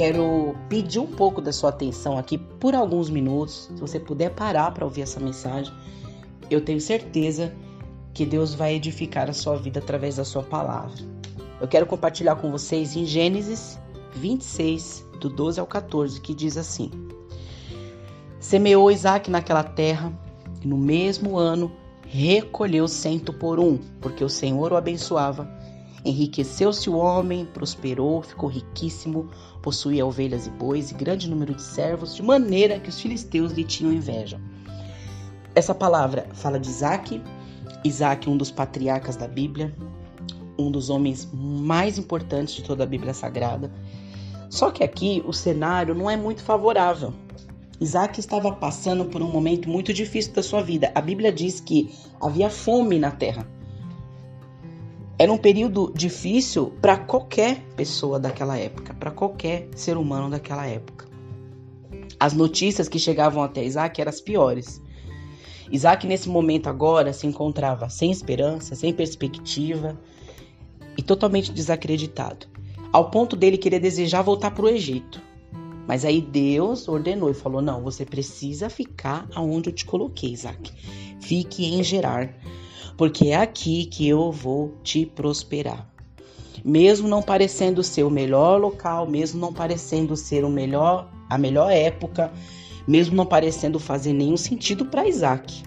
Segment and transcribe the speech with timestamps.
[0.00, 3.68] quero pedir um pouco da sua atenção aqui por alguns minutos.
[3.74, 5.70] Se você puder parar para ouvir essa mensagem,
[6.48, 7.52] eu tenho certeza
[8.14, 10.96] que Deus vai edificar a sua vida através da sua palavra.
[11.60, 13.78] Eu quero compartilhar com vocês em Gênesis
[14.14, 16.90] 26, do 12 ao 14, que diz assim:
[18.38, 20.10] Semeou Isaac naquela terra,
[20.64, 21.70] e no mesmo ano
[22.06, 25.59] recolheu cento por um, porque o Senhor o abençoava.
[26.04, 29.28] Enriqueceu-se o homem, prosperou, ficou riquíssimo,
[29.60, 33.64] possuía ovelhas e bois e grande número de servos, de maneira que os filisteus lhe
[33.64, 34.40] tinham inveja.
[35.54, 37.22] Essa palavra fala de Isaac,
[37.84, 39.74] Isaac, um dos patriarcas da Bíblia,
[40.58, 43.70] um dos homens mais importantes de toda a Bíblia Sagrada.
[44.48, 47.12] Só que aqui o cenário não é muito favorável.
[47.80, 50.92] Isaac estava passando por um momento muito difícil da sua vida.
[50.94, 53.46] A Bíblia diz que havia fome na terra.
[55.20, 61.06] Era um período difícil para qualquer pessoa daquela época, para qualquer ser humano daquela época.
[62.18, 64.80] As notícias que chegavam até Isaac eram as piores.
[65.70, 70.00] Isaac, nesse momento agora, se encontrava sem esperança, sem perspectiva
[70.96, 72.46] e totalmente desacreditado
[72.90, 75.20] ao ponto dele querer desejar voltar para o Egito.
[75.86, 80.72] Mas aí Deus ordenou e falou: Não, você precisa ficar aonde eu te coloquei, Isaac.
[81.20, 82.34] Fique em Gerar,
[83.00, 85.90] porque é aqui que eu vou te prosperar.
[86.62, 91.72] Mesmo não parecendo ser o melhor local, mesmo não parecendo ser o melhor, a melhor
[91.72, 92.30] época,
[92.86, 95.62] mesmo não parecendo fazer nenhum sentido para Isaac.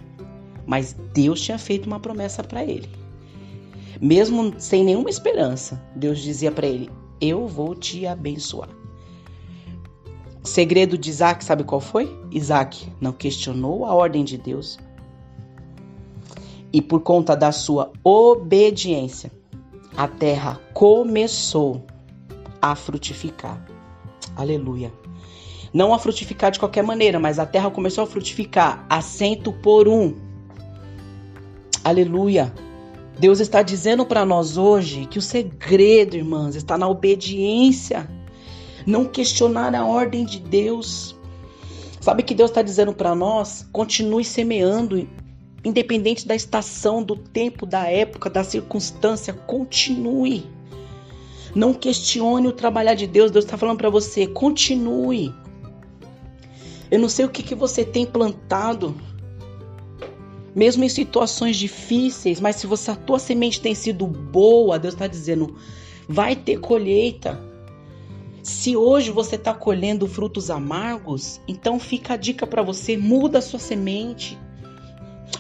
[0.68, 2.88] Mas Deus tinha feito uma promessa para ele.
[4.00, 6.88] Mesmo sem nenhuma esperança, Deus dizia para ele:
[7.20, 8.70] eu vou te abençoar.
[10.44, 12.16] Segredo de Isaac, sabe qual foi?
[12.30, 14.78] Isaac não questionou a ordem de Deus.
[16.74, 19.32] E por conta da sua obediência,
[19.96, 21.86] a terra começou
[22.60, 23.64] a frutificar.
[24.36, 24.92] Aleluia.
[25.72, 29.88] Não a frutificar de qualquer maneira, mas a terra começou a frutificar a cento por
[29.88, 30.16] um.
[31.84, 32.54] Aleluia.
[33.20, 38.10] Deus está dizendo para nós hoje que o segredo, irmãs, está na obediência.
[38.86, 41.16] Não questionar a ordem de Deus.
[42.02, 43.68] Sabe que Deus está dizendo para nós?
[43.72, 45.08] Continue semeando,
[45.64, 49.34] independente da estação, do tempo, da época, da circunstância.
[49.34, 50.46] Continue.
[51.56, 53.32] Não questione o trabalhar de Deus.
[53.32, 55.34] Deus está falando para você: continue.
[56.92, 58.96] Eu não sei o que, que você tem plantado
[60.56, 65.08] mesmo em situações difíceis, mas se você, a tua semente tem sido boa, Deus está
[65.08, 65.56] dizendo,
[66.08, 67.40] vai ter colheita.
[68.44, 73.42] Se hoje você está colhendo frutos amargos, então fica a dica para você: muda a
[73.42, 74.38] sua semente,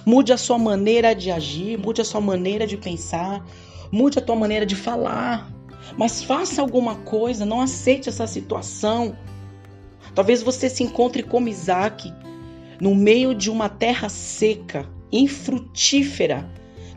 [0.05, 3.45] mude a sua maneira de agir, mude a sua maneira de pensar,
[3.91, 5.51] mude a tua maneira de falar.
[5.97, 9.15] Mas faça alguma coisa, não aceite essa situação.
[10.15, 12.11] Talvez você se encontre como Isaac,
[12.79, 16.49] no meio de uma terra seca, infrutífera.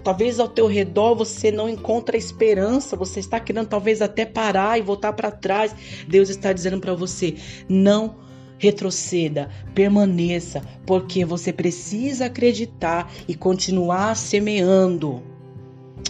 [0.03, 4.83] Talvez ao teu redor você não encontra esperança, você está querendo talvez até parar e
[4.83, 5.75] voltar para trás.
[6.06, 7.35] Deus está dizendo para você:
[7.69, 8.15] não
[8.59, 15.22] retroceda, permaneça, porque você precisa acreditar e continuar semeando.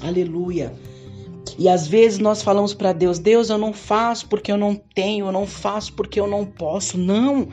[0.01, 0.73] Aleluia.
[1.59, 5.27] E às vezes nós falamos para Deus: Deus, eu não faço porque eu não tenho,
[5.27, 6.99] eu não faço porque eu não posso.
[6.99, 7.49] Não,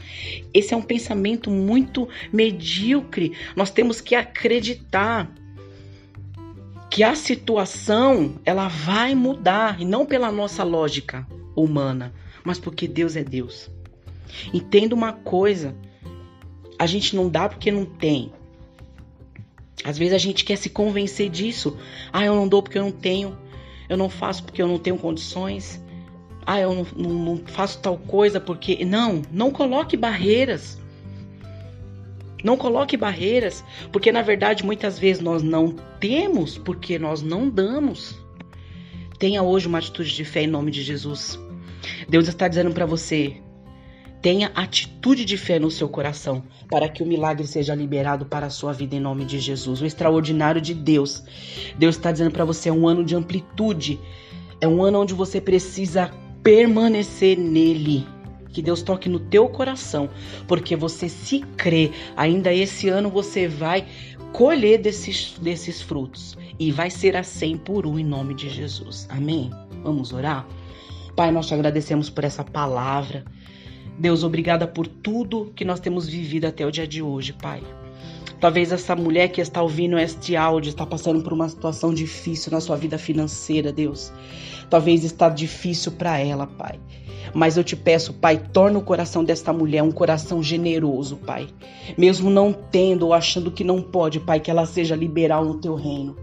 [0.54, 3.34] esse é um pensamento muito medíocre.
[3.56, 5.32] Nós temos que acreditar
[6.90, 11.26] que a situação ela vai mudar e não pela nossa lógica
[11.56, 13.72] humana, mas porque Deus é Deus.
[14.54, 15.76] Entenda uma coisa:
[16.78, 18.32] a gente não dá porque não tem.
[19.84, 21.78] Às vezes a gente quer se convencer disso.
[22.12, 23.38] Ah, eu não dou porque eu não tenho
[23.90, 25.80] eu não faço porque eu não tenho condições.
[26.46, 28.84] Ah, eu não, não, não faço tal coisa porque.
[28.86, 30.82] Não, não coloque barreiras.
[32.44, 38.20] Não coloque barreiras, porque na verdade muitas vezes nós não temos porque nós não damos.
[39.18, 41.40] Tenha hoje uma atitude de fé em nome de Jesus.
[42.10, 43.38] Deus está dizendo para você:
[44.24, 48.50] Tenha atitude de fé no seu coração para que o milagre seja liberado para a
[48.50, 49.82] sua vida em nome de Jesus.
[49.82, 51.22] O extraordinário de Deus.
[51.78, 54.00] Deus está dizendo para você: é um ano de amplitude.
[54.62, 56.10] É um ano onde você precisa
[56.42, 58.08] permanecer nele.
[58.54, 60.10] Que Deus toque no teu coração,
[60.48, 63.86] porque você se crê, ainda esse ano você vai
[64.32, 69.06] colher desses, desses frutos e vai ser a 100 por um em nome de Jesus.
[69.10, 69.52] Amém?
[69.84, 70.48] Vamos orar?
[71.14, 73.26] Pai, nós te agradecemos por essa palavra.
[74.04, 77.64] Deus, obrigada por tudo que nós temos vivido até o dia de hoje, Pai.
[78.38, 82.60] Talvez essa mulher que está ouvindo este áudio está passando por uma situação difícil na
[82.60, 84.12] sua vida financeira, Deus.
[84.70, 86.82] Talvez está difícil para ela, Pai.
[87.34, 91.48] Mas eu te peço, Pai, torna o coração desta mulher um coração generoso, Pai.
[91.98, 95.76] Mesmo não tendo ou achando que não pode, Pai, que ela seja liberal no teu
[95.76, 96.18] reino.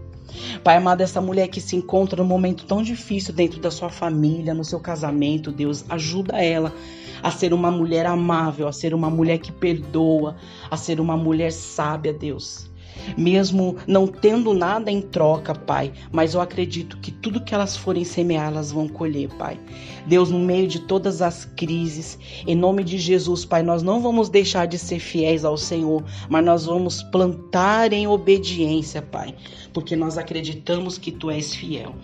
[0.63, 4.53] Pai amado, essa mulher que se encontra num momento tão difícil dentro da sua família,
[4.53, 6.71] no seu casamento, Deus, ajuda ela
[7.23, 10.35] a ser uma mulher amável, a ser uma mulher que perdoa,
[10.69, 12.70] a ser uma mulher sábia, Deus
[13.17, 18.03] mesmo não tendo nada em troca, Pai, mas eu acredito que tudo que elas forem
[18.03, 19.59] semear, elas vão colher, Pai.
[20.05, 24.29] Deus, no meio de todas as crises, em nome de Jesus, Pai, nós não vamos
[24.29, 29.35] deixar de ser fiéis ao Senhor, mas nós vamos plantar em obediência, Pai,
[29.73, 31.95] porque nós acreditamos que Tu és fiel.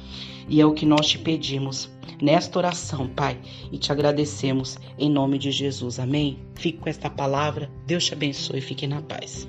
[0.49, 1.89] E é o que nós te pedimos
[2.21, 3.37] nesta oração, Pai,
[3.71, 5.99] e te agradecemos em nome de Jesus.
[5.99, 6.39] Amém?
[6.55, 7.69] Fique com esta palavra.
[7.85, 9.47] Deus te abençoe e fique na paz.